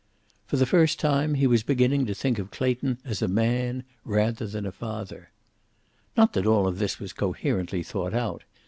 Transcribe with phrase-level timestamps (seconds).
[0.47, 4.47] For the first time he was beginning to think of Clayton as a man, rather
[4.47, 5.29] than a father.
[6.17, 8.43] Not that all of this was coherently thought out.